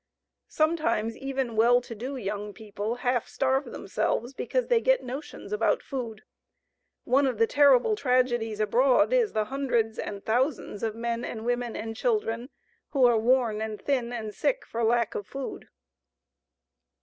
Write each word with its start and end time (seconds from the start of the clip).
Sometimes 0.47 1.15
even 1.15 1.55
well 1.55 1.79
to 1.79 1.93
do 1.93 2.15
young 2.17 2.55
people 2.55 2.95
half 3.05 3.27
starve 3.27 3.65
themselves 3.65 4.33
because 4.33 4.65
they 4.65 4.81
get 4.81 5.03
"notions" 5.03 5.53
about 5.53 5.83
food. 5.83 6.23
One 7.03 7.27
of 7.27 7.37
the 7.37 7.45
terrible 7.45 7.95
tragedies 7.95 8.59
abroad 8.59 9.13
is 9.13 9.33
the 9.33 9.45
hundreds 9.45 9.99
and 9.99 10.25
thousands 10.25 10.81
of 10.81 10.95
men 10.95 11.23
and 11.23 11.45
women 11.45 11.75
and 11.75 11.95
children 11.95 12.49
who 12.93 13.05
are 13.05 13.19
worn 13.19 13.61
and 13.61 13.79
thin 13.79 14.11
and 14.11 14.33
sick 14.33 14.65
for 14.65 14.83
lack 14.83 15.13
of 15.13 15.27
food. 15.27 15.69